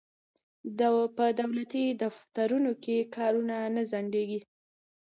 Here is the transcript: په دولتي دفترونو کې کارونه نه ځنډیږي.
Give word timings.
په 1.15 1.25
دولتي 1.41 1.83
دفترونو 2.03 2.71
کې 2.83 3.09
کارونه 3.15 3.55
نه 3.75 3.81
ځنډیږي. 3.91 4.39